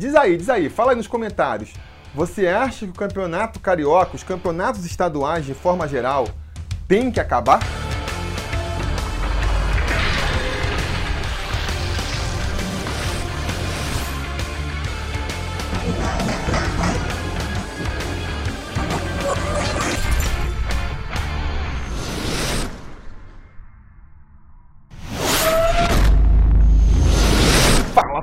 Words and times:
Diz 0.00 0.14
aí, 0.14 0.34
diz 0.34 0.48
aí, 0.48 0.70
fala 0.70 0.92
aí 0.92 0.96
nos 0.96 1.06
comentários. 1.06 1.74
Você 2.14 2.48
acha 2.48 2.86
que 2.86 2.90
o 2.90 2.94
campeonato 2.94 3.60
carioca, 3.60 4.16
os 4.16 4.22
campeonatos 4.22 4.86
estaduais 4.86 5.44
de 5.44 5.52
forma 5.52 5.86
geral, 5.86 6.26
tem 6.88 7.10
que 7.10 7.20
acabar? 7.20 7.60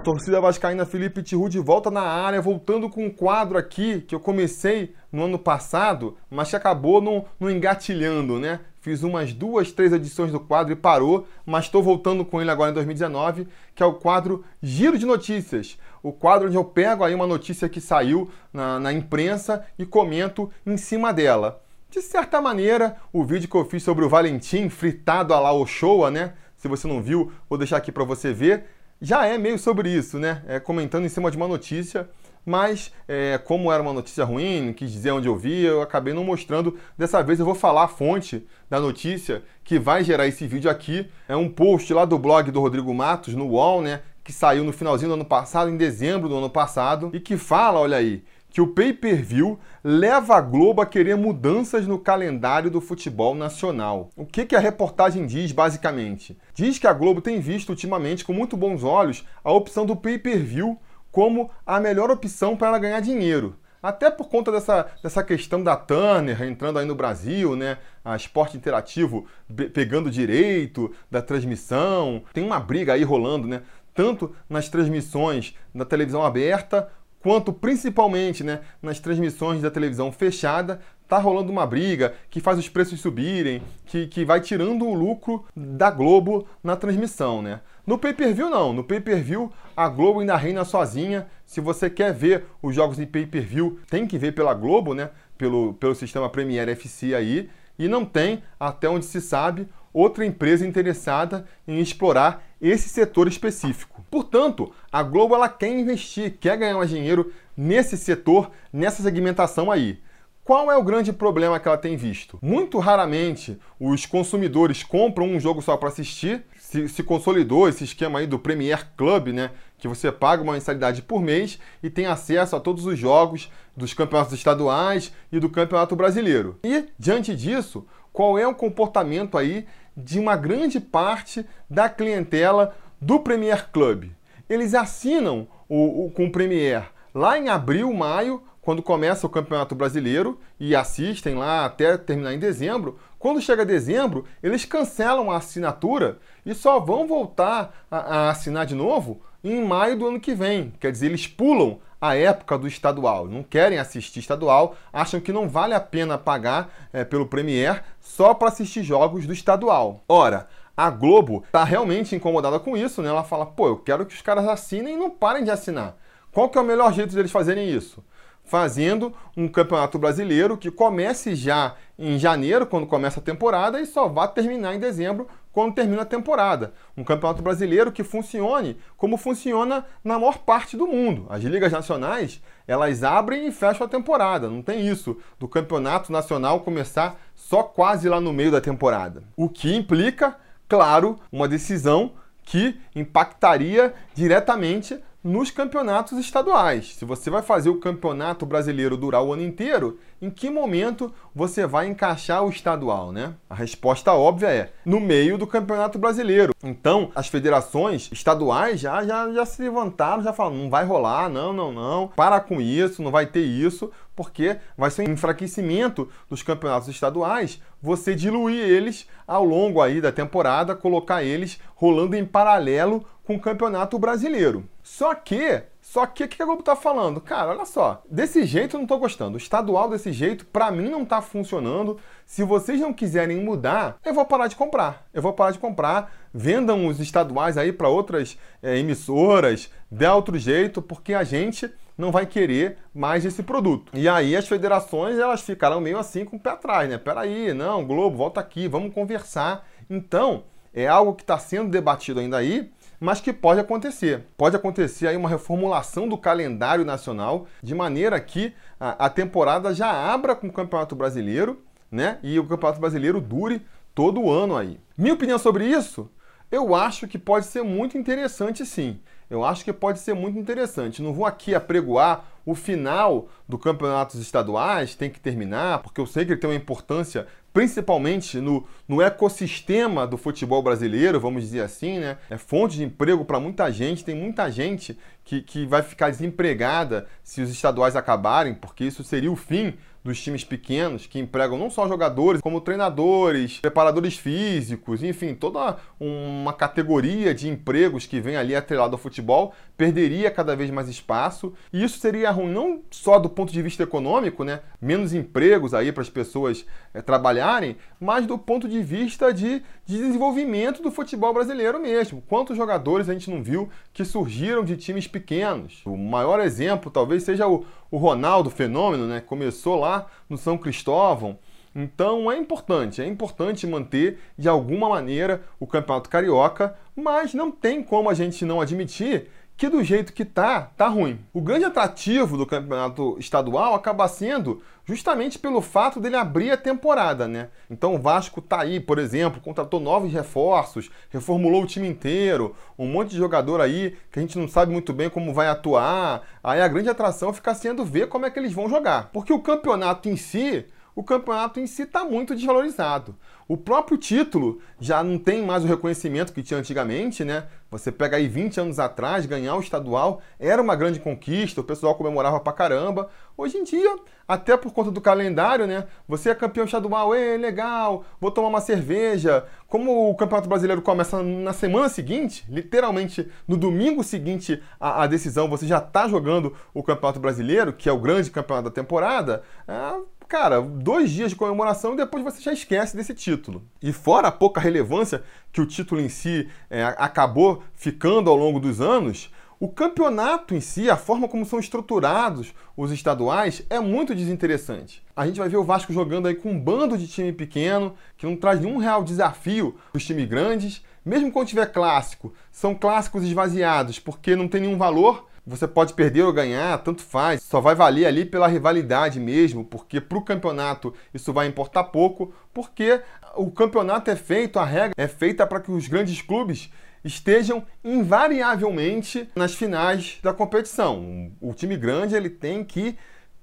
Torcida 0.08 0.40
vascaína 0.40 0.86
Felipe 0.86 1.22
Tiru 1.22 1.50
de 1.50 1.60
volta 1.60 1.92
na 1.92 2.00
área, 2.02 2.42
voltando 2.42 2.90
com 2.90 3.06
um 3.06 3.10
quadro 3.10 3.58
aqui 3.58 4.00
que 4.00 4.16
eu 4.16 4.22
comecei 4.22 4.96
no 5.12 5.26
ano 5.26 5.38
passado, 5.38 6.16
mas 6.30 6.50
que 6.50 6.56
acabou 6.56 7.02
não, 7.02 7.26
não 7.38 7.52
engatilhando, 7.52 8.40
né? 8.40 8.62
Fiz 8.80 9.04
umas 9.04 9.34
duas, 9.34 9.70
três 9.74 9.92
edições 9.92 10.32
do 10.32 10.40
quadro 10.40 10.72
e 10.72 10.78
parou, 10.78 11.28
mas 11.46 11.66
estou 11.66 11.84
voltando 11.84 12.24
com 12.24 12.40
ele 12.40 12.50
agora 12.50 12.72
em 12.72 12.74
2019, 12.74 13.50
que 13.76 13.84
é 13.84 13.86
o 13.86 13.96
quadro 13.96 14.46
Giro 14.64 14.98
de 14.98 15.06
Notícias. 15.06 15.78
O 16.02 16.14
quadro 16.14 16.48
onde 16.48 16.56
eu 16.56 16.64
pego 16.64 17.04
aí 17.04 17.14
uma 17.14 17.28
notícia 17.28 17.68
que 17.68 17.82
saiu 17.82 18.32
na, 18.54 18.80
na 18.80 18.94
imprensa 18.94 19.66
e 19.78 19.86
comento 19.86 20.50
em 20.66 20.78
cima 20.78 21.12
dela. 21.12 21.62
De 21.90 22.02
certa 22.02 22.40
maneira, 22.40 22.96
o 23.12 23.26
vídeo 23.26 23.50
que 23.50 23.56
eu 23.58 23.66
fiz 23.66 23.84
sobre 23.84 24.06
o 24.06 24.10
Valentim 24.10 24.70
fritado 24.70 25.34
a 25.34 25.40
la 25.42 25.52
Ochoa, 25.52 26.10
né? 26.10 26.32
Se 26.56 26.70
você 26.70 26.88
não 26.88 27.02
viu, 27.02 27.30
vou 27.50 27.58
deixar 27.58 27.76
aqui 27.76 27.92
para 27.92 28.06
você 28.06 28.32
ver 28.32 28.77
já 29.02 29.26
é 29.26 29.38
meio 29.38 29.60
sobre 29.60 29.90
isso, 29.90 30.18
né? 30.18 30.44
É, 30.48 30.60
comentando 30.60 31.06
em 31.06 31.10
cima 31.10 31.30
de 31.30 31.38
uma 31.38 31.48
notícia, 31.48 32.10
mas 32.46 32.92
é, 33.08 33.38
como 33.38 33.72
era 33.72 33.84
uma 33.84 33.94
notícia 33.94 34.24
ruim, 34.24 34.74
quis 34.74 34.92
dizer 34.92 35.12
onde 35.12 35.28
eu 35.28 35.36
vi, 35.36 35.64
eu 35.64 35.82
acabei 35.82 36.14
não 36.14 36.24
mostrando. 36.24 36.78
Dessa 36.98 37.22
vez 37.22 37.40
eu 37.40 37.46
vou 37.46 37.54
falar 37.54 37.84
a 37.84 37.88
fonte 37.88 38.48
da 38.70 38.80
notícia 38.80 39.44
que 39.64 39.78
vai 39.78 40.04
gerar 40.04 40.28
esse 40.28 40.48
vídeo 40.48 40.72
aqui. 40.72 41.10
É 41.28 41.36
um 41.36 41.50
post 41.50 41.94
lá 41.94 42.06
do 42.06 42.18
blog 42.18 42.50
do 42.50 42.62
Rodrigo 42.62 42.94
Matos, 42.94 43.34
no 43.34 43.48
UOL, 43.48 43.82
né? 43.82 44.02
Que 44.24 44.32
saiu 44.32 44.64
no 44.64 44.74
finalzinho 44.74 45.10
do 45.10 45.16
ano 45.16 45.26
passado, 45.26 45.70
em 45.70 45.78
dezembro 45.78 46.30
do 46.30 46.38
ano 46.38 46.50
passado, 46.50 47.12
e 47.14 47.20
que 47.20 47.38
fala, 47.38 47.80
olha 47.80 47.98
aí, 47.98 48.24
que 48.58 48.62
o 48.62 48.66
pay-per-view 48.66 49.60
leva 49.84 50.36
a 50.36 50.42
Globo 50.42 50.82
a 50.82 50.86
querer 50.88 51.16
mudanças 51.16 51.86
no 51.86 52.00
calendário 52.00 52.72
do 52.72 52.82
futebol 52.82 53.36
nacional. 53.36 54.10
O 54.16 54.26
que, 54.26 54.48
que 54.48 54.56
a 54.56 54.60
reportagem 54.60 55.28
diz, 55.28 55.52
basicamente? 55.52 56.36
Diz 56.56 56.80
que 56.80 56.88
a 56.88 56.94
Globo 56.94 57.22
tem 57.22 57.40
visto 57.40 57.70
ultimamente 57.70 58.26
com 58.26 58.34
muito 58.34 58.58
bons 58.58 58.84
olhos 58.84 59.24
a 59.44 59.52
opção 59.52 59.86
do 59.86 59.96
pay-per-view 59.96 60.76
como 61.12 61.52
a 61.68 61.80
melhor 61.80 62.10
opção 62.10 62.58
para 62.58 62.70
ela 62.70 62.80
ganhar 62.80 63.00
dinheiro. 63.00 63.56
Até 63.80 64.10
por 64.10 64.28
conta 64.28 64.52
dessa, 64.52 64.88
dessa 65.04 65.24
questão 65.24 65.64
da 65.64 65.76
Turner 65.76 66.42
entrando 66.42 66.80
aí 66.80 66.86
no 66.88 66.96
Brasil, 66.96 67.56
né? 67.56 67.78
A 68.04 68.16
esporte 68.16 68.58
interativo 68.58 69.28
pegando 69.72 70.10
direito 70.10 70.92
da 71.12 71.22
transmissão. 71.22 72.24
Tem 72.34 72.44
uma 72.44 72.60
briga 72.60 72.94
aí 72.94 73.04
rolando, 73.04 73.48
né? 73.48 73.62
Tanto 73.94 74.36
nas 74.50 74.68
transmissões 74.68 75.56
da 75.76 75.86
televisão 75.86 76.24
aberta 76.24 76.92
quanto 77.22 77.52
principalmente 77.52 78.44
né, 78.44 78.62
nas 78.82 79.00
transmissões 79.00 79.62
da 79.62 79.72
televisão 79.72 80.12
fechada, 80.12 80.80
tá 81.08 81.18
rolando 81.18 81.52
uma 81.52 81.66
briga 81.66 82.14
que 82.30 82.42
faz 82.42 82.60
os 82.60 82.70
preços 82.70 83.00
subirem, 83.00 83.62
que, 83.86 84.08
que 84.08 84.26
vai 84.26 84.42
tirando 84.42 84.86
o 84.86 84.94
lucro 84.94 85.46
da 85.56 85.90
Globo 85.90 86.48
na 86.64 86.76
transmissão, 86.76 87.42
né? 87.42 87.62
No 87.86 87.98
pay-per-view 87.98 88.50
não, 88.50 88.74
no 88.74 88.84
pay-per-view 88.84 89.52
a 89.76 89.88
Globo 89.88 90.20
ainda 90.20 90.36
reina 90.36 90.66
sozinha. 90.66 91.28
Se 91.46 91.62
você 91.62 91.90
quer 91.90 92.14
ver 92.14 92.44
os 92.62 92.76
jogos 92.76 92.98
de 92.98 93.06
pay-per-view, 93.06 93.80
tem 93.90 94.06
que 94.06 94.18
ver 94.18 94.34
pela 94.34 94.54
Globo, 94.54 94.94
né? 94.94 95.10
Pelo, 95.38 95.74
pelo 95.76 95.96
sistema 95.96 96.30
Premier 96.30 96.68
FC 96.68 97.16
aí. 97.16 97.50
E 97.80 97.88
não 97.88 98.04
tem, 98.04 98.44
até 98.60 98.90
onde 98.90 99.06
se 99.06 99.22
sabe, 99.22 99.70
outra 99.98 100.24
empresa 100.24 100.66
interessada 100.66 101.46
em 101.68 101.80
explorar 101.80 102.44
esse 102.62 102.88
setor 102.88 103.28
específico. 103.28 104.06
Portanto, 104.12 104.72
a 104.92 105.02
Globo 105.02 105.34
ela 105.34 105.50
quer 105.50 105.70
investir, 105.70 106.38
quer 106.40 106.56
ganhar 106.58 106.76
mais 106.76 106.90
dinheiro 106.90 107.34
nesse 107.56 107.98
setor, 107.98 108.52
nessa 108.72 109.02
segmentação 109.02 109.72
aí. 109.72 110.00
Qual 110.44 110.72
é 110.72 110.78
o 110.78 110.84
grande 110.84 111.12
problema 111.12 111.60
que 111.60 111.68
ela 111.68 111.78
tem 111.78 111.98
visto? 111.98 112.38
Muito 112.42 112.80
raramente 112.80 113.60
os 113.80 114.06
consumidores 114.06 114.82
compram 114.82 115.26
um 115.26 115.40
jogo 115.40 115.62
só 115.62 115.76
para 115.76 115.90
assistir. 115.90 116.46
Se, 116.58 116.88
se, 116.88 117.04
consolidou 117.04 117.68
esse 117.68 117.84
esquema 117.84 118.20
aí 118.20 118.28
do 118.28 118.40
Premier 118.40 118.88
Club, 118.96 119.30
né? 119.30 119.52
Que 119.78 119.88
você 119.88 120.12
paga 120.12 120.44
uma 120.44 120.54
mensalidade 120.54 121.02
por 121.02 121.22
mês 121.22 121.60
e 121.84 121.90
tem 121.90 122.06
acesso 122.06 122.56
a 122.56 122.60
todos 122.60 122.86
os 122.86 122.98
jogos 122.98 123.52
dos 123.76 123.94
campeonatos 123.94 124.34
estaduais 124.34 125.12
e 125.32 125.40
do 125.40 125.50
Campeonato 125.50 125.96
Brasileiro. 125.96 126.58
E, 126.64 126.86
diante 126.98 127.36
disso, 127.36 127.86
qual 128.14 128.40
é 128.40 128.48
o 128.48 128.56
comportamento 128.56 129.38
aí 129.38 129.66
de 129.98 130.20
uma 130.20 130.36
grande 130.36 130.80
parte 130.80 131.44
da 131.68 131.90
clientela 131.90 132.76
do 133.02 133.20
Premier 133.20 133.70
Club. 133.72 134.12
Eles 134.48 134.76
assinam 134.76 135.48
o, 135.68 136.06
o, 136.06 136.12
com 136.12 136.26
o 136.26 136.32
Premier 136.32 136.92
lá 137.14 137.38
em 137.40 137.50
abril, 137.50 137.92
maio, 137.92 138.44
quando 138.62 138.84
começa 138.84 139.26
o 139.26 139.30
Campeonato 139.30 139.74
Brasileiro 139.74 140.40
e 140.60 140.76
assistem 140.76 141.36
lá 141.36 141.66
até 141.66 141.98
terminar 141.98 142.34
em 142.34 142.40
dezembro. 142.40 143.00
Quando 143.18 143.42
chega 143.42 143.66
dezembro, 143.66 144.26
eles 144.44 144.66
cancelam 144.66 145.32
a 145.32 145.38
assinatura 145.38 146.20
e 146.46 146.54
só 146.54 146.80
vão 146.80 147.08
voltar 147.08 147.86
a, 147.90 147.98
a 147.98 148.30
assinar 148.30 148.66
de 148.66 148.76
novo 148.76 149.22
em 149.52 149.64
maio 149.64 149.98
do 149.98 150.08
ano 150.08 150.20
que 150.20 150.34
vem. 150.34 150.74
Quer 150.80 150.92
dizer, 150.92 151.08
eles 151.08 151.28
pulam 151.28 151.80
a 152.00 152.16
época 152.16 152.58
do 152.58 152.68
estadual, 152.68 153.28
não 153.28 153.42
querem 153.42 153.80
assistir 153.80 154.20
estadual, 154.20 154.76
acham 154.94 155.20
que 155.20 155.34
não 155.34 155.50
vale 155.50 155.74
a 155.74 155.80
pena 155.80 156.18
pagar 156.18 156.70
é, 156.94 157.04
pelo 157.04 157.26
Premier 157.26 157.84
só 158.00 158.34
para 158.34 158.50
assistir 158.50 158.84
jogos 158.84 159.26
do 159.26 159.34
estadual. 159.34 160.04
Ora, 160.08 160.48
a 160.76 160.92
Globo 160.92 161.44
está 161.48 161.64
realmente 161.64 162.16
incomodada 162.16 162.60
com 162.60 162.78
isso, 162.78 163.02
né? 163.02 163.10
Ela 163.10 163.24
fala, 163.24 163.48
pô, 163.48 163.68
eu 163.68 163.78
quero 163.78 164.06
que 164.06 164.14
os 164.14 164.22
caras 164.22 164.48
assinem 164.48 164.94
e 164.94 164.98
não 164.98 165.10
parem 165.10 165.44
de 165.44 165.50
assinar. 165.50 165.98
Qual 166.32 166.50
que 166.50 166.58
é 166.58 166.62
o 166.62 166.64
melhor 166.64 166.94
jeito 166.94 167.16
deles 167.16 167.32
fazerem 167.32 167.68
isso? 167.68 168.04
Fazendo 168.44 169.12
um 169.36 169.48
campeonato 169.48 169.98
brasileiro 169.98 170.56
que 170.56 170.70
comece 170.70 171.36
já 171.36 171.76
em 171.98 172.20
janeiro, 172.20 172.68
quando 172.68 172.86
começa 172.86 173.20
a 173.20 173.24
temporada, 173.24 173.82
e 173.82 173.88
só 173.88 174.08
vá 174.08 174.28
terminar 174.28 174.76
em 174.76 174.80
dezembro, 174.80 175.28
quando 175.58 175.74
termina 175.74 176.04
a 176.04 176.06
temporada. 176.06 176.72
Um 176.96 177.04
campeonato 177.04 177.42
brasileiro 177.42 177.92
que 177.92 178.04
funcione 178.04 178.78
como 178.96 179.18
funciona 179.18 179.84
na 180.04 180.20
maior 180.20 180.38
parte 180.38 180.78
do 180.78 180.86
mundo. 180.86 181.26
As 181.32 181.42
ligas 181.42 181.72
nacionais, 181.72 182.40
elas 182.68 183.04
abrem 183.04 183.48
e 183.48 183.52
fecham 183.52 183.88
a 183.88 183.90
temporada. 183.90 184.48
Não 184.48 184.62
tem 184.62 184.88
isso 184.88 185.18
do 185.40 185.48
campeonato 185.48 186.12
nacional 186.12 186.60
começar 186.60 187.20
só 187.34 187.64
quase 187.64 188.08
lá 188.08 188.22
no 188.22 188.32
meio 188.32 188.52
da 188.52 188.62
temporada. 188.62 189.24
O 189.36 189.50
que 189.50 189.76
implica, 189.76 190.38
claro, 190.70 191.20
uma 191.32 191.48
decisão 191.48 192.12
que 192.44 192.80
impactaria 192.96 193.96
diretamente 194.14 195.00
nos 195.28 195.52
campeonatos 195.52 196.18
estaduais. 196.18 196.96
Se 196.96 197.04
você 197.04 197.30
vai 197.30 197.42
fazer 197.42 197.70
o 197.70 197.80
campeonato 197.80 198.46
brasileiro 198.46 198.96
durar 198.96 199.22
o 199.22 199.34
ano 199.34 199.42
inteiro, 199.42 200.00
em 200.22 200.30
que 200.30 200.50
momento 200.50 201.14
você 201.36 201.68
vai 201.68 201.86
encaixar 201.86 202.46
o 202.46 202.50
estadual, 202.50 203.12
né? 203.12 203.34
A 203.50 203.54
resposta 203.54 204.14
óbvia 204.14 204.48
é 204.48 204.72
no 204.86 205.02
meio 205.02 205.38
do 205.38 205.46
campeonato 205.46 206.00
brasileiro. 206.00 206.56
Então, 206.64 207.12
as 207.14 207.28
federações 207.28 208.10
estaduais 208.10 208.80
já, 208.80 209.04
já, 209.04 209.30
já 209.34 209.46
se 209.46 209.62
levantaram, 209.62 210.24
já 210.24 210.32
falaram, 210.32 210.56
não 210.56 210.70
vai 210.70 210.86
rolar, 210.86 211.28
não, 211.28 211.52
não, 211.52 211.74
não, 211.74 212.08
para 212.16 212.40
com 212.40 212.62
isso, 212.62 213.04
não 213.04 213.12
vai 213.12 213.26
ter 213.26 213.44
isso, 213.44 213.92
porque 214.16 214.58
vai 214.78 214.90
ser 214.90 215.10
um 215.10 215.12
enfraquecimento 215.12 216.10
dos 216.30 216.42
campeonatos 216.42 216.88
estaduais, 216.88 217.62
você 217.82 218.16
diluir 218.16 218.64
eles 218.64 219.06
ao 219.28 219.44
longo 219.44 219.82
aí 219.82 220.00
da 220.00 220.12
temporada, 220.12 220.74
colocar 220.74 221.22
eles 221.22 221.60
rolando 221.76 222.16
em 222.16 222.26
paralelo 222.26 223.06
com 223.26 223.36
o 223.36 223.40
Campeonato 223.40 224.00
Brasileiro. 224.00 224.64
Só 224.88 225.14
que, 225.14 225.64
só 225.82 226.06
que 226.06 226.24
o 226.24 226.28
que 226.30 226.42
a 226.42 226.46
Globo 226.46 226.64
tá 226.64 226.74
falando? 226.74 227.20
Cara, 227.20 227.50
olha 227.50 227.66
só, 227.66 228.02
desse 228.10 228.46
jeito 228.46 228.76
eu 228.76 228.80
não 228.80 228.88
tô 228.88 228.98
gostando. 228.98 229.36
O 229.36 229.38
estadual 229.38 229.90
desse 229.90 230.14
jeito, 230.14 230.46
para 230.46 230.72
mim, 230.72 230.90
não 230.90 231.06
tá 231.06 231.22
funcionando. 231.22 232.00
Se 232.26 232.42
vocês 232.42 232.80
não 232.80 232.94
quiserem 232.94 233.44
mudar, 233.44 233.98
eu 234.04 234.14
vou 234.14 234.26
parar 234.26 234.48
de 234.48 234.56
comprar. 234.56 235.06
Eu 235.14 235.22
vou 235.22 235.34
parar 235.34 235.52
de 235.52 235.60
comprar. 235.60 236.12
Vendam 236.34 236.88
os 236.88 237.02
estaduais 237.02 237.58
aí 237.58 237.74
para 237.74 237.90
outras 237.90 238.40
é, 238.64 238.78
emissoras, 238.78 239.70
dê 239.92 240.08
outro 240.08 240.40
jeito, 240.40 240.82
porque 240.82 241.14
a 241.14 241.26
gente 241.26 241.70
não 241.98 242.10
vai 242.10 242.26
querer 242.26 242.78
mais 242.96 243.26
esse 243.26 243.44
produto. 243.44 243.92
E 243.94 244.08
aí 244.08 244.38
as 244.38 244.48
federações 244.48 245.20
elas 245.20 245.42
ficaram 245.42 245.82
meio 245.82 246.00
assim 246.00 246.24
com 246.24 246.38
o 246.38 246.40
pé 246.40 246.52
atrás, 246.52 246.90
né? 246.90 246.98
Peraí, 246.98 247.54
não, 247.54 247.86
Globo, 247.86 248.16
volta 248.16 248.40
aqui, 248.40 248.70
vamos 248.70 248.94
conversar. 248.94 249.68
Então, 249.90 250.46
é 250.74 250.88
algo 250.88 251.14
que 251.14 251.24
está 251.24 251.38
sendo 251.38 251.70
debatido 251.70 252.20
ainda 252.20 252.38
aí 252.38 252.72
mas 253.00 253.22
que 253.22 253.32
pode 253.32 253.60
acontecer. 253.60 254.26
Pode 254.38 254.56
acontecer 254.56 255.08
aí 255.08 255.16
uma 255.16 255.30
reformulação 255.30 256.08
do 256.08 256.18
calendário 256.18 256.84
nacional 256.84 257.48
de 257.62 257.76
maneira 257.76 258.20
que 258.20 258.54
a, 258.80 259.10
temporada 259.10 259.74
já 259.74 259.92
abra 259.92 260.36
com 260.36 260.48
o 260.48 260.54
Campeonato 260.54 260.96
Brasileiro, 260.96 261.62
né? 261.92 262.20
E 262.24 262.40
o 262.40 262.46
Campeonato 262.46 262.80
Brasileiro 262.80 263.22
dure 263.22 263.62
todo 263.94 264.22
o 264.22 264.32
ano 264.32 264.56
aí. 264.56 264.80
Minha 264.98 265.14
opinião 265.14 265.38
sobre 265.38 265.66
isso? 265.66 266.10
Eu 266.52 266.74
acho 266.74 267.08
que 267.08 267.18
pode 267.18 267.46
ser 267.46 267.62
muito 267.64 267.98
interessante 267.98 268.66
sim. 268.66 269.00
eu 269.30 269.44
acho 269.44 269.66
que 269.66 269.74
pode 269.74 270.00
ser 270.00 270.14
muito 270.14 270.40
interessante. 270.40 271.02
Não 271.02 271.14
vou 271.14 271.26
aqui 271.26 271.54
apregoar 271.54 272.24
o 272.48 272.56
final 272.56 273.28
do 273.46 273.58
campeonatos 273.58 274.22
estaduais, 274.22 274.96
tem 274.96 275.10
que 275.10 275.20
terminar, 275.20 275.80
porque 275.80 276.00
eu 276.00 276.06
sei 276.06 276.24
que 276.24 276.32
ele 276.32 276.40
tem 276.40 276.50
uma 276.50 276.56
importância 276.56 277.28
principalmente 277.52 278.40
no, 278.40 278.66
no 278.88 279.02
ecossistema 279.02 280.08
do 280.08 280.16
futebol 280.16 280.64
brasileiro, 280.64 281.20
vamos 281.20 281.44
dizer 281.44 281.62
assim, 281.62 282.00
né? 282.00 282.18
É 282.30 282.38
fonte 282.38 282.78
de 282.78 282.84
emprego 282.84 283.26
para 283.26 283.38
muita 283.38 283.70
gente, 283.70 284.06
tem 284.06 284.16
muita 284.16 284.50
gente 284.50 284.98
que, 285.26 285.42
que 285.42 285.66
vai 285.66 285.82
ficar 285.82 286.10
desempregada 286.10 287.06
se 287.22 287.42
os 287.42 287.50
estaduais 287.50 287.98
acabarem, 287.98 288.54
porque 288.54 288.86
isso 288.86 289.04
seria 289.04 289.32
o 289.32 289.36
fim 289.36 289.74
dos 290.08 290.22
times 290.22 290.44
pequenos 290.44 291.06
que 291.06 291.20
empregam 291.20 291.58
não 291.58 291.70
só 291.70 291.88
jogadores, 291.88 292.42
como 292.42 292.62
treinadores, 292.62 293.60
preparadores 293.60 294.18
físicos, 294.18 295.04
enfim, 295.04 295.36
toda 295.36 295.78
uma 296.00 296.54
categoria 296.54 297.36
de 297.36 297.50
empregos 297.50 298.06
que 298.06 298.22
vem 298.22 298.38
ali 298.38 298.56
atrelado 298.56 298.94
ao 298.96 299.02
futebol, 299.02 299.54
perderia 299.78 300.32
cada 300.32 300.56
vez 300.56 300.72
mais 300.72 300.90
espaço. 300.90 301.54
E 301.72 301.84
isso 301.84 302.00
seria 302.00 302.32
ruim 302.32 302.52
não 302.52 302.82
só 302.90 303.20
do 303.20 303.30
ponto 303.30 303.54
de 303.54 303.62
vista 303.62 303.84
econômico, 303.84 304.44
né? 304.44 304.62
Menos 304.82 305.14
empregos 305.14 305.74
aí 305.74 305.92
para 305.92 306.02
as 306.02 306.10
pessoas 306.10 306.66
é, 306.94 307.02
trabalharem, 307.02 307.78
mas 308.00 308.26
do 308.26 308.38
ponto 308.38 308.68
de 308.68 308.82
vista 308.82 309.32
de, 309.32 309.62
de 309.86 309.98
desenvolvimento 309.98 310.82
do 310.82 310.92
futebol 310.92 311.34
brasileiro 311.34 311.80
mesmo. 311.80 312.24
Quantos 312.28 312.58
jogadores 312.58 313.08
a 313.08 313.14
gente 313.14 313.30
não 313.30 313.44
viu 313.44 313.70
que 313.94 314.04
surgiram 314.04 314.66
de 314.66 314.76
times 314.76 315.08
pequenos? 315.08 315.82
O 315.86 315.96
maior 315.96 316.40
exemplo 316.40 316.90
talvez 316.90 317.24
seja 317.24 317.48
o, 317.48 317.64
o 317.92 317.98
Ronaldo 317.98 318.50
Fenômeno, 318.50 319.06
né? 319.06 319.22
Começou 319.22 319.80
lá 319.80 320.08
no 320.28 320.38
São 320.38 320.58
Cristóvão. 320.58 321.38
Então 321.76 322.32
é 322.32 322.38
importante, 322.38 323.04
é 323.04 323.06
importante 323.06 323.68
manter 323.68 324.18
de 324.36 324.50
alguma 324.50 324.90
maneira 324.90 325.44
o 325.60 325.68
Campeonato 325.68 326.10
Carioca, 326.10 326.76
mas 326.96 327.36
não 327.36 327.52
tem 327.52 327.84
como 327.84 328.10
a 328.10 328.16
gente 328.16 328.44
não 328.44 328.60
admitir 328.60 329.30
que 329.58 329.68
do 329.68 329.84
jeito 329.84 330.14
que 330.14 330.24
tá, 330.24 330.70
tá 330.78 330.88
ruim. 330.88 331.20
O 331.34 331.42
grande 331.42 331.66
atrativo 331.66 332.38
do 332.38 332.46
campeonato 332.46 333.18
estadual 333.20 333.74
acaba 333.74 334.08
sendo 334.08 334.62
justamente 334.86 335.40
pelo 335.40 335.62
fato 335.62 336.00
dele 336.00 336.16
abrir 336.16 336.52
a 336.52 336.58
temporada, 336.58 337.28
né? 337.28 337.50
Então 337.70 337.96
o 337.96 338.00
Vasco 338.00 338.40
tá 338.40 338.62
aí, 338.62 338.80
por 338.80 339.00
exemplo, 339.00 339.42
contratou 339.42 339.80
novos 339.80 340.14
reforços, 340.14 340.92
reformulou 341.10 341.64
o 341.64 341.66
time 341.66 341.88
inteiro, 341.88 342.56
um 342.78 342.88
monte 342.88 343.10
de 343.10 343.18
jogador 343.18 343.60
aí 343.60 343.98
que 344.12 344.20
a 344.20 344.22
gente 344.22 344.38
não 344.38 344.48
sabe 344.48 344.72
muito 344.72 344.94
bem 344.94 345.10
como 345.10 345.34
vai 345.34 345.48
atuar. 345.48 346.22
Aí 346.44 346.62
a 346.62 346.68
grande 346.68 346.90
atração 346.90 347.34
fica 347.34 347.56
sendo 347.56 347.84
ver 347.84 348.08
como 348.08 348.28
é 348.28 348.30
que 348.30 348.38
eles 348.38 348.54
vão 348.54 348.70
jogar. 348.70 349.10
Porque 349.12 349.34
o 349.34 349.42
campeonato 349.42 350.08
em 350.08 350.16
si, 350.16 350.66
o 350.98 351.04
campeonato 351.04 351.60
em 351.60 351.68
si 351.68 351.84
está 351.84 352.04
muito 352.04 352.34
desvalorizado. 352.34 353.16
O 353.48 353.56
próprio 353.56 354.00
título 354.00 354.60
já 354.80 355.04
não 355.04 355.20
tem 355.20 355.46
mais 355.46 355.64
o 355.64 355.68
reconhecimento 355.68 356.34
que 356.34 356.42
tinha 356.42 356.60
antigamente, 356.60 357.24
né? 357.24 357.46
Você 357.70 357.92
pega 357.92 358.18
aí 358.18 358.28
20 358.28 358.62
anos 358.62 358.80
atrás, 358.80 359.28
ganhar 359.28 359.56
o 359.56 359.60
estadual 359.60 360.22
era 360.40 360.60
uma 360.60 360.76
grande 360.76 361.00
conquista, 361.00 361.62
o 361.62 361.64
pessoal 361.64 361.94
comemorava 361.94 362.40
pra 362.40 362.52
caramba. 362.52 363.10
Hoje 363.38 363.60
em 363.60 363.64
dia, 363.64 363.96
até 364.28 364.58
por 364.58 364.74
conta 364.74 364.90
do 364.90 365.00
calendário, 365.00 365.68
né? 365.68 365.86
Você 366.08 366.32
é 366.32 366.36
campeão 366.36 366.66
estadual, 366.66 367.14
é 367.14 367.38
legal, 367.38 368.04
vou 368.20 368.32
tomar 368.32 368.48
uma 368.48 368.60
cerveja. 368.60 369.46
Como 369.68 370.10
o 370.10 370.16
Campeonato 370.16 370.50
Brasileiro 370.50 370.82
começa 370.82 371.22
na 371.22 371.54
semana 371.54 371.90
seguinte, 371.90 372.44
literalmente 372.50 373.32
no 373.48 373.56
domingo 373.56 374.04
seguinte 374.04 374.64
à, 374.80 375.06
decisão, 375.06 375.48
você 375.48 375.68
já 375.68 375.78
está 375.78 376.08
jogando 376.08 376.56
o 376.74 376.82
Campeonato 376.82 377.20
Brasileiro, 377.20 377.72
que 377.72 377.88
é 377.88 377.92
o 377.92 378.00
grande 378.00 378.32
campeonato 378.32 378.70
da 378.70 378.74
temporada. 378.74 379.44
É, 379.68 380.17
cara, 380.28 380.62
dois 380.62 381.10
dias 381.10 381.30
de 381.30 381.36
comemoração 381.36 381.94
e 381.94 381.98
depois 381.98 382.24
você 382.24 382.42
já 382.42 382.52
esquece 382.52 382.96
desse 382.96 383.14
título. 383.14 383.64
E 383.82 383.94
fora 383.94 384.28
a 384.28 384.32
pouca 384.32 384.60
relevância 384.60 385.24
que 385.52 385.62
o 385.62 385.66
título 385.66 386.02
em 386.02 386.10
si 386.10 386.48
é, 386.70 386.84
acabou 386.84 387.64
ficando 387.74 388.30
ao 388.30 388.36
longo 388.36 388.60
dos 388.60 388.82
anos, 388.82 389.32
o 389.60 389.68
campeonato 389.68 390.54
em 390.54 390.62
si, 390.62 390.88
a 390.88 390.96
forma 390.96 391.28
como 391.28 391.44
são 391.44 391.58
estruturados 391.58 392.54
os 392.76 392.92
estaduais, 392.92 393.64
é 393.72 393.80
muito 393.80 394.14
desinteressante. 394.14 395.02
A 395.16 395.26
gente 395.26 395.40
vai 395.40 395.50
ver 395.50 395.58
o 395.58 395.64
Vasco 395.64 395.92
jogando 395.92 396.28
aí 396.28 396.36
com 396.36 396.52
um 396.52 396.60
bando 396.60 396.96
de 396.96 397.08
time 397.08 397.34
pequeno, 397.34 397.96
que 398.16 398.28
não 398.28 398.36
traz 398.36 398.60
nenhum 398.60 398.78
real 398.78 399.04
desafio 399.04 399.76
para 399.92 399.98
os 399.98 400.06
times 400.06 400.28
grandes. 400.28 400.84
Mesmo 401.04 401.32
quando 401.32 401.48
tiver 401.48 401.66
clássico, 401.72 402.34
são 402.52 402.76
clássicos 402.76 403.24
esvaziados, 403.24 403.98
porque 403.98 404.36
não 404.36 404.48
tem 404.48 404.62
nenhum 404.62 404.78
valor 404.78 405.28
você 405.48 405.66
pode 405.66 405.94
perder 405.94 406.24
ou 406.24 406.34
ganhar, 406.34 406.78
tanto 406.80 407.02
faz. 407.02 407.42
Só 407.42 407.62
vai 407.62 407.74
valer 407.74 408.06
ali 408.06 408.26
pela 408.26 408.48
rivalidade 408.48 409.18
mesmo, 409.18 409.64
porque 409.64 410.02
para 410.02 410.18
o 410.18 410.24
campeonato 410.24 410.94
isso 411.14 411.32
vai 411.32 411.48
importar 411.48 411.86
pouco, 411.86 412.34
porque 412.54 413.02
o 413.36 413.50
campeonato 413.50 414.12
é 414.12 414.16
feito, 414.16 414.60
a 414.60 414.66
regra 414.66 414.94
é 414.98 415.08
feita 415.08 415.48
para 415.48 415.62
que 415.62 415.72
os 415.72 415.88
grandes 415.88 416.22
clubes 416.22 416.70
estejam 417.04 417.66
invariavelmente 417.82 419.30
nas 419.34 419.54
finais 419.56 420.20
da 420.22 420.34
competição. 420.34 421.32
O 421.40 421.54
time 421.54 421.78
grande 421.78 422.16
ele 422.16 422.30
tem 422.30 422.64
que 422.64 422.98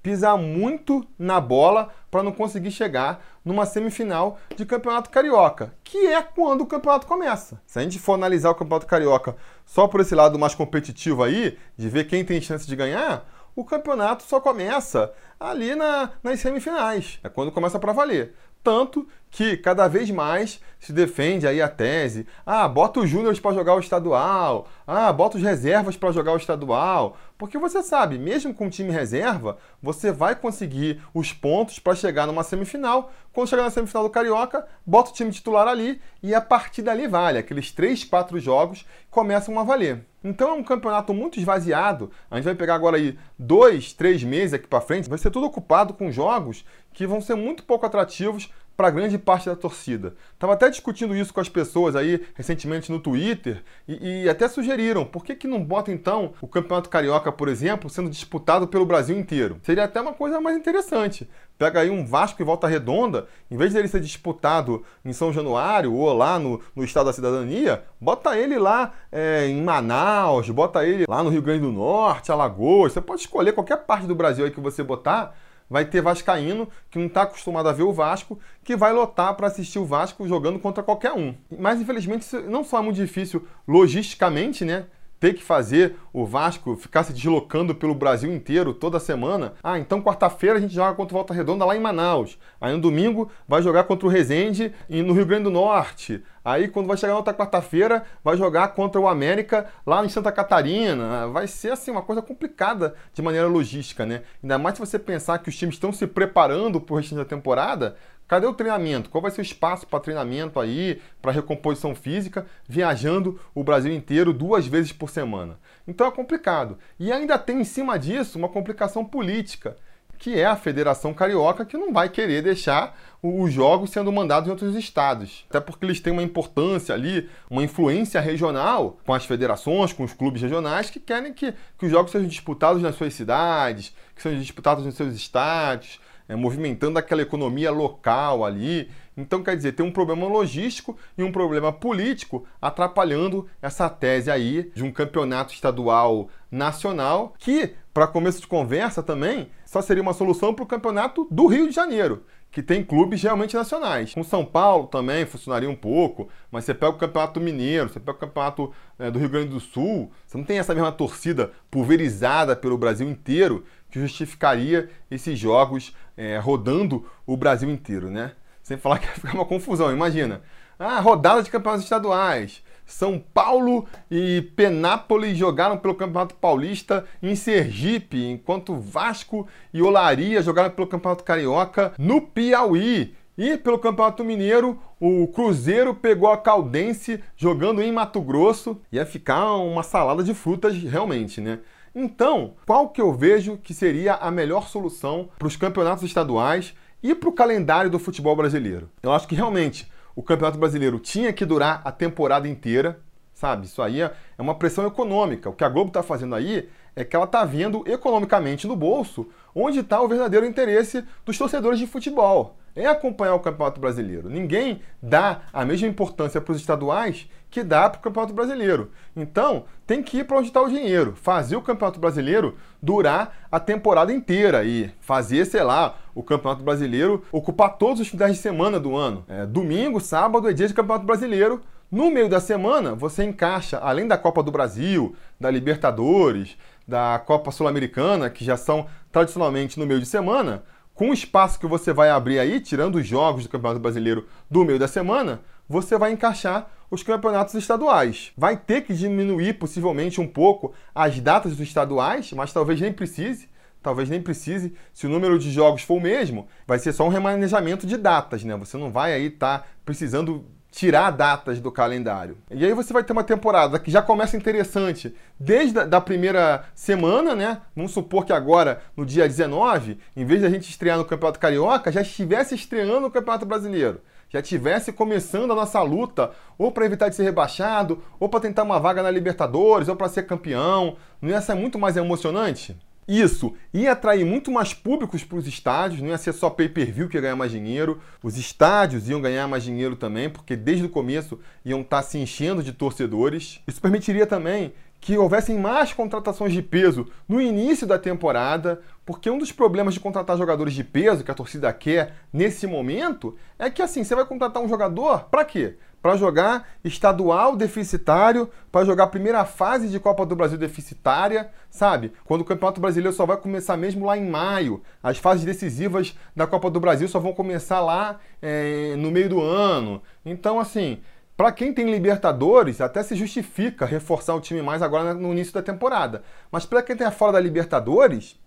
pisar 0.05 0.37
muito 0.37 1.03
na 1.17 1.41
bola 1.41 1.89
para 2.11 2.21
não 2.21 2.31
conseguir 2.31 2.69
chegar 2.69 3.25
numa 3.43 3.65
semifinal 3.65 4.37
de 4.55 4.63
Campeonato 4.63 5.09
Carioca, 5.09 5.73
que 5.83 5.97
é 6.05 6.21
quando 6.21 6.61
o 6.61 6.67
campeonato 6.67 7.07
começa. 7.07 7.59
Se 7.65 7.79
a 7.79 7.81
gente 7.81 7.97
for 7.97 8.13
analisar 8.13 8.51
o 8.51 8.55
Campeonato 8.55 8.85
Carioca 8.85 9.35
só 9.65 9.87
por 9.87 10.01
esse 10.01 10.13
lado 10.13 10.37
mais 10.37 10.53
competitivo 10.53 11.23
aí, 11.23 11.57
de 11.75 11.89
ver 11.89 12.03
quem 12.03 12.23
tem 12.23 12.39
chance 12.39 12.67
de 12.67 12.75
ganhar, 12.75 13.27
o 13.55 13.65
campeonato 13.65 14.21
só 14.21 14.39
começa 14.39 15.11
ali 15.39 15.73
na, 15.73 16.11
nas 16.21 16.39
semifinais. 16.39 17.17
É 17.23 17.29
quando 17.29 17.51
começa 17.51 17.79
para 17.79 17.91
valer. 17.91 18.35
Tanto 18.63 19.07
que 19.35 19.57
cada 19.57 19.85
vez 19.89 20.09
mais 20.09 20.61
se 20.79 20.93
defende 20.93 21.45
aí 21.45 21.61
a 21.61 21.67
tese: 21.67 22.25
ah, 22.45 22.69
bota 22.69 23.01
os 23.01 23.09
júniores 23.09 23.37
para 23.37 23.53
jogar 23.53 23.75
o 23.75 23.81
estadual, 23.81 24.65
ah, 24.87 25.11
bota 25.11 25.35
os 25.35 25.43
reservas 25.43 25.97
para 25.97 26.13
jogar 26.13 26.31
o 26.31 26.37
estadual. 26.37 27.17
Porque 27.37 27.57
você 27.57 27.83
sabe, 27.83 28.17
mesmo 28.17 28.53
com 28.53 28.67
o 28.67 28.69
time 28.69 28.91
reserva, 28.91 29.57
você 29.83 30.09
vai 30.09 30.35
conseguir 30.35 31.01
os 31.13 31.33
pontos 31.33 31.79
para 31.79 31.93
chegar 31.93 32.25
numa 32.25 32.43
semifinal. 32.43 33.11
Quando 33.33 33.49
chegar 33.49 33.63
na 33.63 33.69
semifinal 33.69 34.03
do 34.03 34.09
Carioca, 34.09 34.65
bota 34.85 35.11
o 35.11 35.13
time 35.13 35.33
titular 35.33 35.67
ali 35.67 36.01
e 36.23 36.33
a 36.33 36.39
partir 36.39 36.81
dali 36.81 37.05
vale. 37.05 37.37
Aqueles 37.37 37.73
3, 37.73 38.05
4 38.05 38.39
jogos 38.39 38.85
começam 39.11 39.59
a 39.59 39.65
valer. 39.65 40.05
Então 40.23 40.49
é 40.49 40.53
um 40.53 40.63
campeonato 40.63 41.13
muito 41.13 41.37
esvaziado. 41.37 42.09
A 42.31 42.37
gente 42.37 42.45
vai 42.45 42.55
pegar 42.55 42.75
agora 42.75 42.95
aí 42.95 43.19
dois, 43.37 43.91
três 43.91 44.23
meses 44.23 44.53
aqui 44.53 44.65
para 44.65 44.79
frente, 44.79 45.09
vai 45.09 45.19
ser 45.19 45.29
tudo 45.29 45.45
ocupado 45.45 45.93
com 45.93 46.09
jogos 46.09 46.65
que 46.93 47.05
vão 47.05 47.19
ser 47.19 47.35
muito 47.35 47.63
pouco 47.63 47.85
atrativos 47.85 48.49
para 48.75 48.89
grande 48.89 49.17
parte 49.17 49.47
da 49.47 49.55
torcida. 49.55 50.15
Estava 50.33 50.53
até 50.53 50.69
discutindo 50.69 51.15
isso 51.15 51.33
com 51.33 51.39
as 51.39 51.49
pessoas 51.49 51.95
aí 51.95 52.25
recentemente 52.35 52.91
no 52.91 52.99
Twitter 52.99 53.63
e, 53.87 54.23
e, 54.23 54.29
até 54.29 54.47
sugeriram 54.47 55.05
por 55.05 55.23
que, 55.23 55.35
que 55.35 55.47
não 55.47 55.63
bota 55.63 55.91
então 55.91 56.33
o 56.41 56.47
Campeonato 56.47 56.89
Carioca, 56.89 57.31
por 57.31 57.47
exemplo, 57.47 57.89
sendo 57.89 58.09
disputado 58.09 58.67
pelo 58.67 58.85
Brasil 58.85 59.17
inteiro. 59.17 59.59
Seria 59.63 59.85
até 59.85 60.01
uma 60.01 60.13
coisa 60.13 60.41
mais 60.41 60.57
interessante. 60.57 61.29
Pega 61.57 61.79
aí 61.79 61.89
um 61.89 62.05
Vasco 62.05 62.41
e 62.41 62.45
Volta 62.45 62.67
Redonda, 62.67 63.27
em 63.49 63.55
vez 63.55 63.73
dele 63.73 63.87
ser 63.87 64.01
disputado 64.01 64.83
em 65.05 65.13
São 65.13 65.31
Januário 65.31 65.93
ou 65.93 66.11
lá 66.13 66.37
no, 66.37 66.59
no 66.75 66.83
Estado 66.83 67.05
da 67.05 67.13
Cidadania, 67.13 67.83
bota 67.99 68.37
ele 68.37 68.59
lá 68.59 68.93
é, 69.09 69.47
em 69.47 69.61
Manaus, 69.61 70.49
bota 70.49 70.85
ele 70.85 71.05
lá 71.07 71.23
no 71.23 71.29
Rio 71.29 71.41
Grande 71.41 71.61
do 71.61 71.71
Norte, 71.71 72.29
Alagoas. 72.29 72.91
Você 72.91 72.99
pode 72.99 73.21
escolher 73.21 73.53
qualquer 73.53 73.77
parte 73.85 74.05
do 74.05 74.13
Brasil 74.13 74.43
aí 74.43 74.51
que 74.51 74.59
você 74.59 74.83
botar 74.83 75.33
vai 75.69 75.85
ter 75.85 76.01
Vascaíno, 76.01 76.67
que 76.89 76.99
não 76.99 77.07
está 77.07 77.23
acostumado 77.23 77.67
a 77.67 77.73
ver 77.73 77.83
o 77.83 77.93
Vasco, 77.93 78.39
que 78.63 78.75
vai 78.75 78.93
lotar 78.93 79.35
para 79.35 79.47
assistir 79.47 79.79
o 79.79 79.85
Vasco 79.85 80.27
jogando 80.27 80.59
contra 80.59 80.83
qualquer 80.83 81.13
um. 81.13 81.33
Mas 81.57 81.81
infelizmente 81.81 82.21
isso 82.21 82.41
não 82.41 82.63
só 82.63 82.79
é 82.79 82.81
muito 82.81 82.97
difícil 82.97 83.47
logisticamente, 83.67 84.63
né? 84.63 84.85
Ter 85.25 85.33
que 85.33 85.43
fazer 85.43 85.95
o 86.13 86.23
Vasco 86.23 86.75
ficar 86.75 87.03
se 87.03 87.11
deslocando 87.11 87.73
pelo 87.73 87.95
Brasil 87.95 88.31
inteiro 88.31 88.75
toda 88.75 88.99
semana. 88.99 89.53
Ah, 89.63 89.79
então 89.79 89.99
quarta-feira 89.99 90.59
a 90.59 90.61
gente 90.61 90.75
joga 90.75 90.93
contra 90.93 91.15
o 91.15 91.17
Volta 91.17 91.33
Redonda 91.33 91.65
lá 91.65 91.75
em 91.75 91.79
Manaus. 91.79 92.37
Aí 92.61 92.71
no 92.71 92.79
domingo 92.79 93.31
vai 93.47 93.63
jogar 93.63 93.85
contra 93.85 94.07
o 94.07 94.09
Resende 94.09 94.71
no 94.87 95.13
Rio 95.13 95.25
Grande 95.25 95.45
do 95.45 95.49
Norte. 95.49 96.23
Aí 96.43 96.67
quando 96.67 96.85
vai 96.85 96.95
chegar 96.95 97.13
na 97.13 97.17
outra 97.17 97.33
quarta-feira 97.33 98.03
vai 98.23 98.37
jogar 98.37 98.67
contra 98.69 99.01
o 99.01 99.07
América 99.07 99.65
lá 99.83 100.05
em 100.05 100.09
Santa 100.09 100.31
Catarina. 100.31 101.27
Vai 101.29 101.47
ser 101.47 101.71
assim 101.71 101.89
uma 101.89 102.03
coisa 102.03 102.21
complicada 102.21 102.93
de 103.11 103.23
maneira 103.23 103.47
logística, 103.47 104.05
né? 104.05 104.21
Ainda 104.43 104.59
mais 104.59 104.75
se 104.75 104.79
você 104.79 104.99
pensar 104.99 105.39
que 105.39 105.49
os 105.49 105.57
times 105.57 105.73
estão 105.73 105.91
se 105.91 106.05
preparando 106.05 106.79
para 106.79 106.93
o 106.93 106.97
restante 106.97 107.17
da 107.17 107.25
temporada, 107.25 107.95
Cadê 108.27 108.47
o 108.47 108.53
treinamento? 108.53 109.09
Qual 109.09 109.21
vai 109.21 109.29
ser 109.29 109.41
o 109.41 109.43
espaço 109.43 109.85
para 109.85 109.99
treinamento 109.99 110.59
aí, 110.59 110.99
para 111.21 111.31
recomposição 111.31 111.93
física, 111.93 112.45
viajando 112.67 113.39
o 113.53 113.63
Brasil 113.63 113.93
inteiro 113.93 114.33
duas 114.33 114.65
vezes 114.65 114.91
por 114.91 115.09
semana? 115.09 115.59
Então 115.87 116.07
é 116.07 116.11
complicado. 116.11 116.77
E 116.99 117.11
ainda 117.11 117.37
tem 117.37 117.61
em 117.61 117.63
cima 117.63 117.99
disso 117.99 118.39
uma 118.39 118.49
complicação 118.49 119.05
política, 119.05 119.77
que 120.17 120.39
é 120.39 120.45
a 120.45 120.55
Federação 120.55 121.13
Carioca, 121.13 121.65
que 121.65 121.77
não 121.77 121.93
vai 121.93 122.09
querer 122.09 122.41
deixar 122.41 122.97
os 123.21 123.53
jogos 123.53 123.91
sendo 123.91 124.11
mandados 124.11 124.47
em 124.47 124.51
outros 124.51 124.75
estados. 124.75 125.45
Até 125.47 125.59
porque 125.59 125.85
eles 125.85 125.99
têm 125.99 126.13
uma 126.13 126.23
importância 126.23 126.95
ali, 126.95 127.29
uma 127.47 127.63
influência 127.63 128.19
regional 128.19 128.97
com 129.05 129.13
as 129.13 129.25
federações, 129.25 129.93
com 129.93 130.03
os 130.03 130.13
clubes 130.13 130.41
regionais, 130.41 130.89
que 130.89 130.99
querem 130.99 131.31
que, 131.31 131.53
que 131.77 131.85
os 131.85 131.91
jogos 131.91 132.11
sejam 132.11 132.27
disputados 132.27 132.81
nas 132.81 132.95
suas 132.95 133.13
cidades, 133.13 133.93
que 134.15 134.21
sejam 134.21 134.39
disputados 134.39 134.83
nos 134.83 134.95
seus 134.95 135.13
estádios 135.13 135.99
é, 136.27 136.35
movimentando 136.35 136.99
aquela 136.99 137.21
economia 137.21 137.71
local 137.71 138.43
ali. 138.43 138.89
Então, 139.17 139.43
quer 139.43 139.55
dizer, 139.55 139.73
tem 139.73 139.85
um 139.85 139.91
problema 139.91 140.27
logístico 140.27 140.97
e 141.17 141.23
um 141.23 141.31
problema 141.31 141.71
político 141.71 142.45
atrapalhando 142.61 143.47
essa 143.61 143.89
tese 143.89 144.29
aí 144.29 144.71
de 144.75 144.83
um 144.83 144.91
campeonato 144.91 145.53
estadual 145.53 146.29
nacional 146.51 147.33
que, 147.37 147.73
para 147.93 148.07
começo 148.07 148.41
de 148.41 148.47
conversa 148.47 149.01
também, 149.01 149.49
só 149.65 149.81
seria 149.81 150.03
uma 150.03 150.13
solução 150.13 150.53
para 150.53 150.63
o 150.63 150.67
campeonato 150.67 151.27
do 151.31 151.47
Rio 151.47 151.67
de 151.67 151.75
Janeiro 151.75 152.23
que 152.55 152.63
tem 152.63 152.81
clubes 152.81 153.21
realmente 153.21 153.53
nacionais. 153.53 154.13
Com 154.13 154.23
São 154.23 154.45
Paulo 154.45 154.87
também 154.87 155.25
funcionaria 155.25 155.69
um 155.69 155.75
pouco, 155.75 156.29
mas 156.49 156.63
você 156.63 156.73
pega 156.73 156.93
o 156.93 156.97
Campeonato 156.97 157.41
Mineiro, 157.41 157.89
você 157.89 157.99
pega 157.99 158.13
o 158.13 158.21
Campeonato 158.21 158.71
é, 158.97 159.11
do 159.11 159.19
Rio 159.19 159.27
Grande 159.27 159.49
do 159.49 159.59
Sul, 159.59 160.09
você 160.25 160.37
não 160.37 160.45
tem 160.45 160.57
essa 160.57 160.73
mesma 160.73 160.89
torcida 160.89 161.51
pulverizada 161.69 162.55
pelo 162.55 162.77
Brasil 162.77 163.09
inteiro 163.09 163.65
que 163.91 163.99
justificaria 163.99 164.89
esses 165.11 165.37
jogos 165.37 165.93
é, 166.17 166.37
rodando 166.37 167.05
o 167.25 167.35
Brasil 167.37 167.69
inteiro, 167.69 168.09
né? 168.09 168.31
Sem 168.63 168.77
falar 168.77 168.99
que 168.99 169.05
ia 169.07 169.13
ficar 169.13 169.33
uma 169.33 169.45
confusão, 169.45 169.91
imagina. 169.91 170.41
Ah, 170.77 170.99
rodada 170.99 171.41
de 171.41 171.49
campeonatos 171.49 171.85
estaduais. 171.85 172.63
São 172.85 173.17
Paulo 173.33 173.85
e 174.11 174.43
Penápolis 174.55 175.37
jogaram 175.37 175.77
pelo 175.77 175.95
Campeonato 175.95 176.35
Paulista 176.35 177.05
em 177.21 177.35
Sergipe, 177.35 178.23
enquanto 178.23 178.75
Vasco 178.75 179.47
e 179.73 179.81
Olaria 179.81 180.41
jogaram 180.41 180.69
pelo 180.69 180.87
Campeonato 180.87 181.23
Carioca 181.23 181.93
no 181.97 182.21
Piauí. 182.21 183.15
E 183.37 183.57
pelo 183.57 183.79
Campeonato 183.79 184.23
Mineiro, 184.23 184.79
o 184.99 185.27
Cruzeiro 185.27 185.93
pegou 185.93 186.31
a 186.31 186.37
Caldense 186.37 187.21
jogando 187.35 187.81
em 187.81 187.91
Mato 187.91 188.21
Grosso. 188.21 188.79
Ia 188.91 189.05
ficar 189.05 189.55
uma 189.55 189.83
salada 189.83 190.23
de 190.23 190.33
frutas 190.33 190.75
realmente, 190.75 191.41
né? 191.41 191.59
Então, 191.97 192.55
qual 192.65 192.89
que 192.89 192.99
eu 192.99 193.13
vejo 193.13 193.57
que 193.57 193.73
seria 193.73 194.15
a 194.15 194.29
melhor 194.29 194.67
solução 194.67 195.29
para 195.39 195.47
os 195.47 195.55
campeonatos 195.55 196.03
estaduais 196.03 196.75
e 197.01 197.15
para 197.15 197.29
o 197.29 197.31
calendário 197.31 197.89
do 197.89 197.97
futebol 197.97 198.35
brasileiro? 198.35 198.89
Eu 199.01 199.13
acho 199.13 199.25
que 199.25 199.33
realmente 199.33 199.89
o 200.13 200.21
Campeonato 200.21 200.59
Brasileiro 200.59 200.99
tinha 200.99 201.31
que 201.31 201.45
durar 201.45 201.81
a 201.85 201.93
temporada 201.93 202.49
inteira, 202.49 202.99
sabe? 203.33 203.65
Isso 203.65 203.81
aí 203.81 204.01
é 204.01 204.11
uma 204.37 204.55
pressão 204.55 204.85
econômica. 204.85 205.49
O 205.49 205.53
que 205.53 205.63
a 205.63 205.69
Globo 205.69 205.87
está 205.87 206.03
fazendo 206.03 206.35
aí 206.35 206.67
é 206.97 207.05
que 207.05 207.15
ela 207.15 207.23
está 207.23 207.45
vendo 207.45 207.81
economicamente 207.87 208.67
no 208.67 208.75
bolso 208.75 209.29
onde 209.53 209.79
está 209.79 210.01
o 210.01 210.07
verdadeiro 210.09 210.45
interesse 210.45 211.01
dos 211.25 211.37
torcedores 211.37 211.79
de 211.79 211.87
futebol. 211.87 212.57
É 212.75 212.85
acompanhar 212.85 213.35
o 213.35 213.39
Campeonato 213.39 213.79
Brasileiro. 213.79 214.29
Ninguém 214.29 214.81
dá 215.01 215.43
a 215.53 215.63
mesma 215.63 215.87
importância 215.87 216.41
para 216.41 216.51
os 216.51 216.59
estaduais 216.59 217.29
que 217.49 217.63
dá 217.63 217.89
para 217.89 217.99
o 217.99 218.01
Campeonato 218.01 218.33
Brasileiro. 218.33 218.91
Então, 219.15 219.63
tem 219.87 220.03
que 220.03 220.17
ir 220.17 220.25
para 220.25 220.37
onde 220.37 220.49
está 220.49 220.61
o 220.61 220.67
dinheiro. 220.67 221.15
Fazer 221.15 221.55
o 221.55 221.61
Campeonato 221.61 222.01
Brasileiro 222.01 222.57
durar 222.81 223.47
a 223.49 223.61
temporada 223.61 224.11
inteira 224.11 224.65
e 224.65 224.91
fazer, 224.99 225.45
sei 225.45 225.63
lá, 225.63 225.95
o 226.13 226.21
Campeonato 226.21 226.63
Brasileiro 226.63 227.23
ocupar 227.31 227.77
todos 227.77 228.01
os 228.01 228.09
finais 228.09 228.33
de 228.33 228.41
semana 228.41 228.77
do 228.77 228.93
ano. 228.93 229.23
É, 229.29 229.45
domingo, 229.45 230.01
sábado 230.01 230.49
é 230.49 230.53
dia 230.53 230.67
de 230.67 230.73
Campeonato 230.73 231.05
Brasileiro. 231.05 231.61
No 231.89 232.11
meio 232.11 232.27
da 232.27 232.41
semana, 232.41 232.93
você 232.93 233.23
encaixa, 233.23 233.77
além 233.77 234.05
da 234.05 234.17
Copa 234.17 234.43
do 234.43 234.51
Brasil, 234.51 235.15
da 235.39 235.49
Libertadores, 235.49 236.57
da 236.85 237.21
Copa 237.25 237.51
Sul-Americana, 237.51 238.29
que 238.29 238.43
já 238.43 238.57
são 238.57 238.87
tradicionalmente 239.11 239.79
no 239.79 239.85
meio 239.85 240.01
de 240.01 240.05
semana, 240.05 240.63
com 240.95 241.09
o 241.09 241.13
espaço 241.13 241.59
que 241.59 241.67
você 241.67 241.91
vai 241.91 242.09
abrir 242.09 242.39
aí, 242.39 242.61
tirando 242.61 242.95
os 242.95 243.05
jogos 243.05 243.43
do 243.43 243.49
Campeonato 243.49 243.81
Brasileiro 243.81 244.25
do 244.49 244.63
meio 244.63 244.79
da 244.79 244.87
semana, 244.87 245.41
você 245.67 245.97
vai 245.97 246.13
encaixar 246.13 246.71
os 246.89 247.03
campeonatos 247.03 247.53
estaduais. 247.53 248.31
Vai 248.37 248.55
ter 248.55 248.81
que 248.81 248.93
diminuir 248.93 249.55
possivelmente 249.55 250.21
um 250.21 250.27
pouco 250.27 250.73
as 250.93 251.19
datas 251.19 251.51
dos 251.51 251.67
estaduais, 251.67 252.31
mas 252.31 252.53
talvez 252.53 252.79
nem 252.79 252.93
precise. 252.93 253.49
Talvez 253.83 254.09
nem 254.09 254.21
precise, 254.21 254.73
se 254.93 255.05
o 255.05 255.09
número 255.09 255.37
de 255.37 255.51
jogos 255.51 255.83
for 255.83 255.95
o 255.97 256.01
mesmo, 256.01 256.47
vai 256.65 256.79
ser 256.79 256.91
só 256.91 257.05
um 257.05 257.09
remanejamento 257.09 257.85
de 257.85 257.97
datas, 257.97 258.43
né? 258.43 258.55
Você 258.55 258.77
não 258.77 258.91
vai 258.91 259.13
aí 259.13 259.27
estar 259.27 259.59
tá 259.59 259.67
precisando 259.85 260.43
tirar 260.75 261.09
datas 261.09 261.61
do 261.61 261.71
calendário. 261.71 262.37
E 262.51 262.65
aí 262.65 262.73
você 262.73 262.91
vai 262.91 263.01
ter 263.01 263.13
uma 263.13 263.23
temporada 263.23 263.79
que 263.79 263.89
já 263.89 264.01
começa 264.01 264.35
interessante 264.35 265.15
desde 265.39 265.79
a 265.79 265.85
da 265.85 266.01
primeira 266.01 266.65
semana, 266.75 267.33
né? 267.33 267.61
Vamos 267.73 267.93
supor 267.93 268.25
que 268.25 268.33
agora, 268.33 268.81
no 268.95 269.05
dia 269.05 269.25
19, 269.25 269.97
em 270.17 270.25
vez 270.25 270.41
de 270.41 270.47
a 270.47 270.49
gente 270.49 270.69
estrear 270.69 270.97
no 270.97 271.05
Campeonato 271.05 271.39
Carioca, 271.39 271.93
já 271.93 272.01
estivesse 272.01 272.55
estreando 272.55 272.99
no 272.99 273.09
Campeonato 273.09 273.45
Brasileiro. 273.45 274.01
Já 274.27 274.41
estivesse 274.41 274.91
começando 274.91 275.53
a 275.53 275.55
nossa 275.55 275.81
luta, 275.81 276.31
ou 276.57 276.69
para 276.73 276.85
evitar 276.85 277.07
de 277.07 277.15
ser 277.15 277.23
rebaixado, 277.23 278.03
ou 278.19 278.27
para 278.27 278.41
tentar 278.41 278.63
uma 278.63 278.77
vaga 278.77 279.01
na 279.01 279.09
Libertadores, 279.09 279.87
ou 279.87 279.95
para 279.95 280.09
ser 280.09 280.23
campeão. 280.23 280.97
Não 281.21 281.29
ia 281.29 281.39
ser 281.39 281.53
muito 281.53 281.79
mais 281.79 281.95
emocionante? 281.95 282.77
Isso 283.07 283.53
ia 283.71 283.91
atrair 283.91 284.25
muito 284.25 284.51
mais 284.51 284.73
públicos 284.73 285.23
para 285.23 285.37
os 285.37 285.47
estádios, 285.47 286.01
não 286.01 286.09
ia 286.09 286.17
ser 286.17 286.33
só 286.33 286.49
pay-per-view 286.49 287.07
que 287.07 287.17
ia 287.17 287.21
ganhar 287.21 287.35
mais 287.35 287.51
dinheiro, 287.51 288.01
os 288.23 288.35
estádios 288.35 289.07
iam 289.07 289.21
ganhar 289.21 289.47
mais 289.47 289.63
dinheiro 289.63 289.95
também, 289.95 290.29
porque 290.29 290.55
desde 290.55 290.85
o 290.85 290.89
começo 290.89 291.39
iam 291.63 291.81
estar 291.81 292.01
tá 292.01 292.03
se 292.03 292.17
enchendo 292.17 292.63
de 292.63 292.73
torcedores. 292.73 293.61
Isso 293.67 293.79
permitiria 293.79 294.25
também 294.25 294.73
que 294.99 295.15
houvessem 295.19 295.59
mais 295.59 295.93
contratações 295.93 296.51
de 296.51 296.63
peso 296.63 297.07
no 297.29 297.39
início 297.39 297.85
da 297.85 297.99
temporada, 297.99 298.81
porque 299.05 299.29
um 299.29 299.37
dos 299.37 299.51
problemas 299.51 299.93
de 299.93 299.99
contratar 299.99 300.35
jogadores 300.35 300.73
de 300.73 300.83
peso 300.83 301.23
que 301.23 301.29
a 301.29 301.35
torcida 301.35 301.71
quer 301.71 302.15
nesse 302.33 302.65
momento 302.65 303.35
é 303.59 303.69
que 303.69 303.83
assim, 303.83 304.03
você 304.03 304.15
vai 304.15 304.25
contratar 304.25 304.63
um 304.63 304.67
jogador 304.67 305.25
para 305.25 305.45
quê? 305.45 305.75
Para 306.05 306.17
jogar 306.17 306.67
estadual 306.83 307.55
deficitário, 307.55 308.47
para 308.71 308.85
jogar 308.85 309.05
a 309.05 309.07
primeira 309.07 309.43
fase 309.43 309.87
de 309.87 309.99
Copa 309.99 310.23
do 310.23 310.35
Brasil 310.35 310.55
deficitária, 310.55 311.49
sabe? 311.67 312.13
Quando 312.25 312.41
o 312.41 312.45
Campeonato 312.45 312.79
Brasileiro 312.79 313.11
só 313.11 313.25
vai 313.25 313.37
começar 313.37 313.75
mesmo 313.75 314.05
lá 314.05 314.15
em 314.15 314.29
maio. 314.29 314.83
As 315.01 315.17
fases 315.17 315.43
decisivas 315.43 316.15
da 316.35 316.45
Copa 316.45 316.69
do 316.69 316.79
Brasil 316.79 317.07
só 317.07 317.17
vão 317.19 317.33
começar 317.33 317.79
lá 317.79 318.19
é, 318.39 318.93
no 318.99 319.09
meio 319.09 319.29
do 319.29 319.41
ano. 319.41 319.99
Então, 320.23 320.59
assim, 320.59 320.99
para 321.35 321.51
quem 321.51 321.73
tem 321.73 321.89
Libertadores, 321.89 322.81
até 322.81 323.01
se 323.01 323.15
justifica 323.15 323.83
reforçar 323.83 324.35
o 324.35 324.39
time 324.39 324.61
mais 324.61 324.83
agora 324.83 325.11
no 325.11 325.31
início 325.31 325.55
da 325.55 325.63
temporada. 325.63 326.21
Mas 326.51 326.67
para 326.67 326.83
quem 326.83 326.95
tem 326.95 327.07
a 327.07 327.09
fora 327.09 327.31
da 327.31 327.39
Libertadores, 327.39 328.39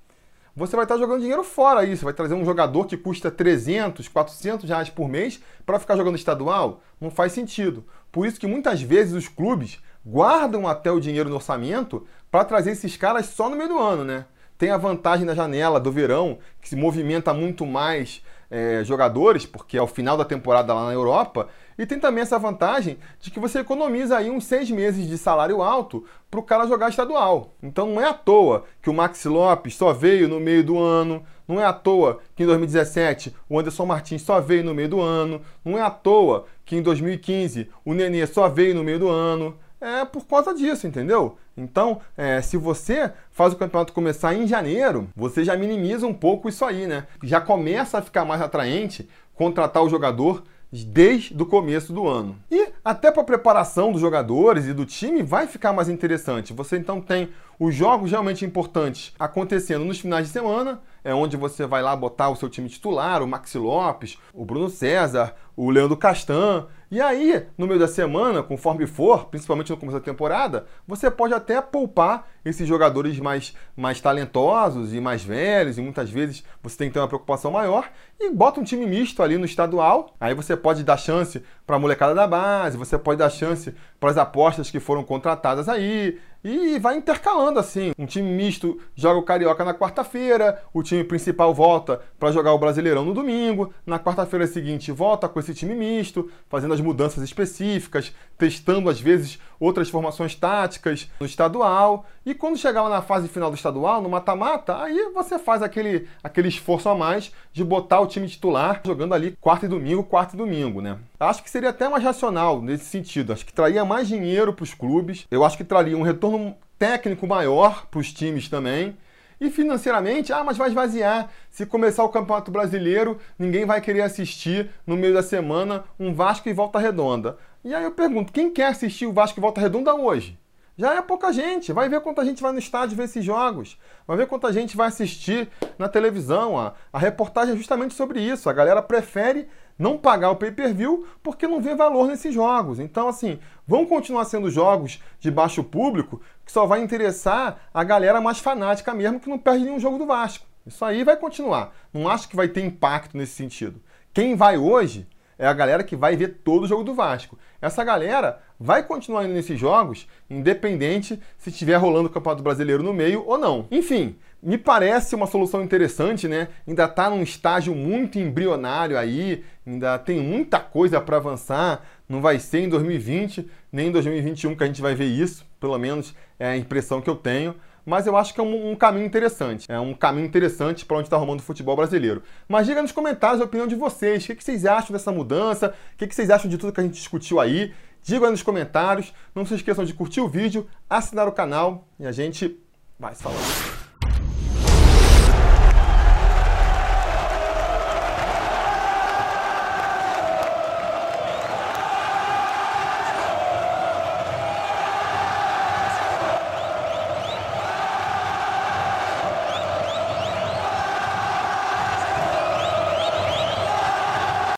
você 0.59 0.75
vai 0.75 0.85
estar 0.85 0.99
jogando 0.99 1.21
dinheiro 1.21 1.45
fora. 1.45 1.87
Você 1.87 2.05
vai 2.05 2.13
trazer 2.13 2.35
um 2.35 2.45
jogador 2.45 2.85
que 2.85 2.97
custa 2.97 3.31
300, 3.31 4.09
400 4.09 4.69
reais 4.69 4.91
por 4.91 5.09
mês 5.09 5.41
para 5.65 5.79
ficar 5.79 5.97
jogando 5.97 6.17
estadual? 6.17 6.83
Não 7.01 7.11
faz 7.13 7.33
sentido. 7.33 7.85
Por 8.11 8.27
isso 8.27 8.41
que 8.41 8.47
muitas 8.47 8.83
vezes 8.83 9.15
os 9.15 9.29
clubes 9.29 9.81
guardam 10.05 10.67
até 10.67 10.91
o 10.91 10.99
dinheiro 10.99 11.29
no 11.29 11.37
orçamento 11.37 12.05
para 12.29 12.45
trazer 12.45 12.73
esses 12.73 12.97
caras 12.97 13.27
só 13.27 13.49
no 13.49 13.57
meio 13.57 13.69
do 13.69 13.79
ano, 13.79 14.05
né? 14.05 14.27
Tem 14.59 14.71
a 14.71 14.77
vantagem 14.77 15.25
da 15.25 15.35
janela 15.35 15.79
do 15.79 15.93
verão, 15.93 16.39
que 16.61 16.69
se 16.69 16.75
movimenta 16.75 17.33
muito 17.33 17.65
mais 17.65 18.21
é, 18.51 18.83
jogadores, 18.83 19.47
porque 19.47 19.79
é 19.79 19.83
o 19.83 19.87
final 19.87 20.17
da 20.17 20.25
temporada 20.25 20.75
lá 20.75 20.87
na 20.87 20.93
Europa, 20.93 21.49
e 21.79 21.87
tem 21.87 22.01
também 22.01 22.23
essa 22.23 22.39
vantagem 22.39 22.99
de 23.21 23.31
que 23.31 23.39
você 23.39 23.61
economiza 23.61 24.17
aí 24.17 24.29
uns 24.29 24.45
seis 24.45 24.69
meses 24.69 25.07
de 25.07 25.17
salário 25.17 25.63
alto 25.63 26.05
para 26.29 26.41
o 26.41 26.43
cara 26.43 26.67
jogar 26.67 26.89
estadual. 26.89 27.55
Então 27.63 27.87
não 27.87 28.03
é 28.03 28.09
à 28.09 28.13
toa 28.13 28.65
que 28.83 28.91
o 28.91 28.95
Maxi 28.95 29.29
Lopes 29.29 29.77
só 29.77 29.93
veio 29.93 30.29
no 30.29 30.41
meio 30.41 30.65
do 30.65 30.77
ano, 30.77 31.25
não 31.47 31.61
é 31.61 31.65
à 31.65 31.73
toa 31.73 32.19
que 32.35 32.43
em 32.43 32.47
2017 32.47 33.35
o 33.49 33.59
Anderson 33.59 33.87
Martins 33.87 34.23
só 34.23 34.41
veio 34.41 34.65
no 34.65 34.75
meio 34.75 34.89
do 34.89 35.01
ano, 35.01 35.41
não 35.65 35.79
é 35.79 35.83
à 35.83 35.91
toa 35.91 36.47
que 36.65 36.75
em 36.75 36.83
2015 36.83 37.71
o 37.85 37.95
Nenê 37.95 38.27
só 38.27 38.49
veio 38.49 38.75
no 38.75 38.83
meio 38.83 38.99
do 38.99 39.09
ano. 39.09 39.57
É 39.81 40.05
por 40.05 40.27
conta 40.27 40.53
disso, 40.53 40.89
entendeu? 40.89 41.39
Então, 41.57 42.01
é, 42.17 42.43
se 42.43 42.57
você 42.57 43.13
faz 43.31 43.53
o 43.53 43.57
campeonato 43.57 43.93
começar 43.93 44.35
em 44.35 44.45
janeiro, 44.45 45.09
você 45.15 45.45
já 45.45 45.57
minimiza 45.57 46.05
um 46.05 46.13
pouco 46.13 46.49
isso 46.49 46.65
aí, 46.65 46.85
né? 46.89 47.07
Já 47.23 47.41
começa 47.41 47.99
a 47.99 48.03
ficar 48.03 48.25
mais 48.25 48.43
atraente 48.43 49.09
contratar 49.37 49.85
o 49.85 49.89
jogador 49.89 50.43
desde 50.73 51.41
o 51.41 51.47
começo 51.47 51.93
do 51.93 52.07
ano. 52.07 52.37
E 52.51 52.69
até 52.85 53.11
para 53.11 53.23
a 53.23 53.27
preparação 53.27 53.93
dos 53.93 54.01
jogadores 54.01 54.67
e 54.67 54.73
do 54.73 54.85
time 54.85 55.23
vai 55.23 55.47
ficar 55.47 55.73
mais 55.73 55.89
interessante. 55.89 56.53
Você 56.53 56.77
então 56.77 57.01
tem 57.01 57.31
os 57.59 57.75
jogos 57.75 58.11
realmente 58.11 58.45
importantes 58.45 59.13
acontecendo 59.19 59.85
nos 59.85 59.99
finais 59.99 60.27
de 60.27 60.33
semana, 60.33 60.81
é 61.03 61.13
onde 61.13 61.37
você 61.37 61.67
vai 61.67 61.83
lá 61.83 61.97
botar 61.97 62.29
o 62.29 62.37
seu 62.37 62.49
time 62.49 62.69
titular, 62.69 63.23
o 63.23 63.27
Maxi 63.27 63.59
Lopes, 63.59 64.19
o 64.33 64.45
Bruno 64.45 64.69
César, 64.69 65.35
o 65.57 65.71
Leandro 65.71 65.97
Castan, 65.97 66.67
e 66.91 67.01
aí, 67.01 67.47
no 67.57 67.67
meio 67.67 67.79
da 67.79 67.89
semana, 67.89 68.43
conforme 68.43 68.87
for, 68.87 69.27
principalmente 69.27 69.71
no 69.71 69.77
começo 69.77 69.99
da 69.99 70.05
temporada, 70.05 70.67
você 70.87 71.11
pode 71.11 71.35
até 71.35 71.61
poupar 71.61 72.27
esses 72.45 72.67
jogadores 72.67 73.19
mais, 73.19 73.55
mais 73.77 74.01
talentosos 74.01 74.95
e 74.95 75.01
mais 75.01 75.23
velhos, 75.23 75.77
e 75.77 75.83
muitas 75.83 76.11
vezes 76.11 76.43
você 76.63 76.79
tem 76.79 76.89
que 76.89 76.95
ter 76.95 77.01
uma 77.01 77.09
preocupação 77.09 77.51
maior, 77.51 77.91
e 78.19 78.31
bota 78.31 78.61
um 78.61 78.65
time 78.65 78.87
misto 78.87 79.23
ali 79.23 79.37
no 79.37 79.45
estadual. 79.45 80.15
Aí 80.19 80.35
você 80.35 80.57
pode 80.57 80.83
dar 80.83 80.97
chance 80.97 81.43
para 81.67 81.77
a 81.77 81.79
molecada 81.79 82.15
da 82.15 82.27
base, 82.27 82.79
você 82.79 82.97
pode 82.97 83.19
dar 83.19 83.31
chance 83.31 83.75
para 84.01 84.11
as 84.11 84.17
apostas 84.17 84.71
que 84.71 84.81
foram 84.81 85.05
contratadas 85.05 85.69
aí, 85.69 86.19
e 86.43 86.79
vai 86.79 86.97
intercalando 86.97 87.59
assim. 87.59 87.93
Um 87.99 88.07
time 88.07 88.31
misto 88.31 88.81
joga 88.95 89.19
o 89.19 89.25
Carioca 89.25 89.65
na 89.65 89.75
quarta-feira, 89.75 90.63
o 90.73 90.83
time 90.83 91.03
principal 91.03 91.53
volta 91.53 92.01
para 92.19 92.31
jogar 92.31 92.53
o 92.53 92.59
Brasileirão 92.59 93.05
no 93.05 93.13
domingo, 93.13 93.73
na 93.85 93.99
quarta-feira 93.99 94.47
seguinte 94.47 94.93
volta 94.93 95.29
com 95.29 95.41
esse 95.41 95.53
time 95.53 95.75
misto, 95.75 96.31
fazendo 96.49 96.75
as 96.75 96.78
as 96.79 96.85
mudanças 96.85 97.23
específicas, 97.23 98.13
testando 98.37 98.89
às 98.89 99.01
vezes 99.01 99.39
outras 99.59 99.91
formações 99.91 100.35
táticas 100.35 101.11
no 101.19 101.27
estadual. 101.27 102.07
E 102.25 102.35
quando 102.35 102.57
chegava 102.57 102.89
na 102.89 103.03
fase 103.03 103.29
final 103.29 103.51
do 103.51 103.57
estadual, 103.57 104.01
no 104.01 104.09
mata-mata, 104.09 104.81
aí 104.81 105.11
você 105.13 105.39
faz 105.39 105.63
aquele, 105.63 106.09
aquele 106.23 106.49
esforço 106.49 106.89
a 106.89 106.95
mais 106.95 107.33
de 107.53 107.65
botar 107.65 108.01
o 108.01 108.07
time 108.07 108.29
titular 108.29 108.81
jogando 108.85 109.15
ali 109.15 109.37
quarta 109.41 109.67
e 109.67 109.69
domingo, 109.69 110.05
quarta 110.05 110.35
e 110.35 110.39
domingo, 110.39 110.81
né? 110.81 110.99
Acho 111.19 111.43
que 111.43 111.51
seria 111.51 111.71
até 111.71 111.89
mais 111.89 112.05
racional 112.05 112.63
nesse 112.63 112.85
sentido. 112.85 113.33
Acho 113.33 113.45
que 113.45 113.53
traria 113.53 113.85
mais 113.85 114.07
dinheiro 114.07 114.53
para 114.53 114.63
os 114.63 114.75
clubes. 114.75 115.27
Eu 115.31 115.45
acho 115.45 115.57
que 115.57 115.65
traria 115.65 115.97
um 115.97 116.03
retorno 116.03 116.57
técnico 116.79 117.27
maior 117.27 117.87
para 117.87 117.99
os 117.99 118.13
times 118.13 118.49
também. 118.49 118.97
E 119.41 119.51
financeiramente, 119.51 120.33
ah, 120.33 120.43
mas 120.43 120.57
vai 120.57 120.69
esvaziar. 120.69 121.29
Se 121.51 121.65
começar 121.65 122.05
o 122.05 122.09
Campeonato 122.09 122.51
Brasileiro, 122.51 123.19
ninguém 123.39 123.65
vai 123.65 123.81
querer 123.81 124.03
assistir 124.03 124.71
no 124.87 124.97
meio 124.97 125.15
da 125.15 125.23
semana 125.23 125.85
um 125.99 126.13
Vasco 126.13 126.49
e 126.49 126.53
Volta 126.53 126.79
Redonda. 126.79 127.39
E 127.65 127.75
aí 127.75 127.85
eu 127.85 127.93
pergunto, 127.93 128.33
quem 128.33 128.51
quer 128.51 128.67
assistir 128.67 129.07
o 129.07 129.13
Vasco 129.13 129.39
e 129.39 129.43
Volta 129.43 129.61
Redonda 129.61 129.95
hoje? 129.95 130.39
Já 130.79 130.95
é 130.95 131.03
pouca 131.03 131.33
gente. 131.33 131.73
Vai 131.73 131.89
ver 131.89 132.01
quanta 132.01 132.25
gente 132.25 132.41
vai 132.41 132.53
no 132.53 132.59
estádio 132.61 132.97
ver 132.97 133.05
esses 133.05 133.25
jogos. 133.25 133.77
Vai 134.07 134.17
ver 134.17 134.29
quanta 134.29 134.53
gente 134.53 134.77
vai 134.77 134.87
assistir 134.87 135.49
na 135.77 135.89
televisão. 135.89 136.57
A, 136.57 136.75
a 136.93 136.99
reportagem 137.01 137.55
é 137.55 137.57
justamente 137.57 137.95
sobre 137.95 138.21
isso. 138.21 138.49
A 138.49 138.53
galera 138.53 138.81
prefere 138.81 139.49
não 139.77 139.99
pagar 139.99 140.31
o 140.31 140.37
pay-per-view 140.37 141.05
porque 141.21 141.49
não 141.49 141.61
vê 141.61 141.75
valor 141.75 142.07
nesses 142.07 142.33
jogos. 142.33 142.79
Então, 142.79 143.09
assim, 143.09 143.41
vão 143.67 143.87
continuar 143.87 144.25
sendo 144.25 144.49
jogos 144.49 145.03
de 145.19 145.33
baixo 145.33 145.65
público 145.65 146.21
que 146.49 146.53
só 146.53 146.65
vai 146.65 146.81
interessar 146.81 147.69
a 147.75 147.85
galera 147.85 148.23
mais 148.23 148.39
fanática 148.39 148.95
mesmo 148.95 149.21
que 149.21 149.29
não 149.29 149.39
perde 149.39 149.65
nenhum 149.65 149.79
jogo 149.79 149.99
do 149.99 150.07
Vasco. 150.07 150.47
Isso 150.67 150.83
aí 150.83 151.05
vai 151.05 151.15
continuar. 151.15 151.75
Não 151.93 152.09
acho 152.09 152.27
que 152.27 152.35
vai 152.35 152.49
ter 152.49 152.65
impacto 152.65 153.19
nesse 153.19 153.35
sentido. 153.35 153.83
Quem 154.15 154.35
vai 154.35 154.57
hoje 154.57 155.07
é 155.39 155.47
a 155.47 155.53
galera 155.53 155.85
que 155.85 155.95
vai 155.95 156.17
ver 156.17 156.41
todo 156.43 156.63
o 156.63 156.67
jogo 156.67 156.83
do 156.83 156.95
Vasco. 156.95 157.39
Essa 157.61 157.85
galera 157.85 158.41
vai 158.59 158.83
continuar 158.83 159.27
indo 159.27 159.35
nesses 159.35 159.61
jogos, 159.61 160.09
independente 160.31 161.21
se 161.37 161.51
estiver 161.51 161.77
rolando 161.77 162.09
o 162.09 162.11
Campeonato 162.11 162.43
Brasileiro 162.43 162.83
no 162.83 162.95
meio 162.95 163.23
ou 163.27 163.37
não. 163.37 163.69
Enfim, 163.71 164.17
me 164.43 164.57
parece 164.57 165.15
uma 165.15 165.27
solução 165.27 165.63
interessante, 165.63 166.29
né? 166.29 166.49
Ainda 166.67 166.85
está 166.85 167.11
num 167.11 167.23
estágio 167.23 167.75
muito 167.75 168.19
embrionário 168.19 168.97
aí, 168.97 169.45
ainda 169.67 169.99
tem 169.99 170.21
muita 170.21 170.61
coisa 170.61 171.01
para 171.01 171.17
avançar. 171.17 171.83
Não 172.09 172.21
vai 172.21 172.39
ser 172.39 172.61
em 172.61 172.69
2020 172.69 173.49
nem 173.71 173.89
em 173.89 173.93
2021 173.93 174.55
que 174.57 174.65
a 174.65 174.67
gente 174.67 174.81
vai 174.81 174.95
ver 174.95 175.07
isso, 175.07 175.47
pelo 175.61 175.77
menos 175.79 176.15
é 176.39 176.49
a 176.49 176.57
impressão 176.57 177.01
que 177.01 177.11
eu 177.11 177.17
tenho 177.17 177.55
mas 177.89 178.07
eu 178.07 178.19
acho 178.19 178.35
que 178.35 178.41
é 178.41 178.43
um, 178.43 178.73
um 178.73 178.77
caminho 178.77 179.07
interessante. 179.07 179.65
É 179.67 179.81
um 179.81 179.95
caminho 179.95 180.27
interessante 180.27 180.85
para 180.85 180.99
onde 180.99 181.07
está 181.07 181.17
arrumando 181.17 181.41
o 181.41 181.43
futebol 181.43 181.75
brasileiro. 181.75 182.23
Mas 182.47 182.67
diga 182.67 182.83
nos 182.83 182.93
comentários 182.93 183.41
a 183.41 183.45
opinião 183.45 183.67
de 183.67 183.75
vocês. 183.75 184.23
O 184.23 184.27
que, 184.27 184.35
que 184.35 184.45
vocês 184.45 184.67
acham 184.67 184.93
dessa 184.93 185.11
mudança? 185.11 185.75
O 185.95 185.97
que, 185.97 186.07
que 186.07 186.15
vocês 186.15 186.29
acham 186.29 186.51
de 186.51 186.59
tudo 186.59 186.71
que 186.71 186.81
a 186.81 186.83
gente 186.83 186.93
discutiu 186.93 187.41
aí? 187.41 187.73
Diga 188.03 188.27
aí 188.27 188.31
nos 188.31 188.43
comentários. 188.43 189.15
Não 189.35 189.47
se 189.47 189.55
esqueçam 189.55 189.87
de 189.87 189.95
curtir 189.95 190.21
o 190.21 190.29
vídeo, 190.29 190.69
assinar 190.89 191.27
o 191.27 191.33
canal 191.33 191.89
e 191.99 192.07
a 192.07 192.13
gente 192.13 192.61
vai 193.01 193.15
falando. 193.15 193.78